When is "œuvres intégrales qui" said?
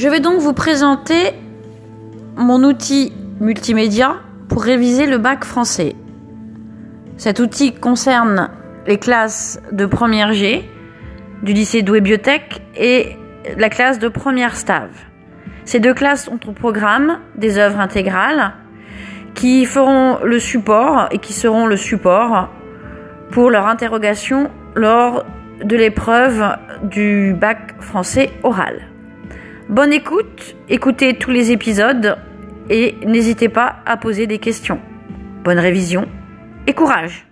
17.58-19.64